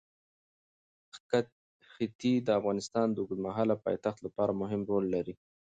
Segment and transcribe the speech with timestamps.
[1.87, 5.33] ښتې د افغانستان د اوږدمهاله پایښت لپاره مهم رول لري.